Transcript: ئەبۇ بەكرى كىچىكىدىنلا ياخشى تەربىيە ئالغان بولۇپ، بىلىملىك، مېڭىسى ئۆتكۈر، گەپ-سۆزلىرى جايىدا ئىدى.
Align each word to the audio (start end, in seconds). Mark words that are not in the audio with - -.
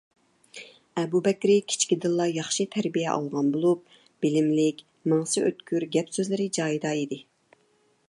ئەبۇ 1.01 1.19
بەكرى 1.27 1.57
كىچىكىدىنلا 1.73 2.27
ياخشى 2.37 2.67
تەربىيە 2.77 3.13
ئالغان 3.13 3.53
بولۇپ، 3.57 3.95
بىلىملىك، 4.27 4.85
مېڭىسى 5.13 5.47
ئۆتكۈر، 5.51 5.89
گەپ-سۆزلىرى 5.99 6.53
جايىدا 6.61 6.97
ئىدى. 7.03 7.25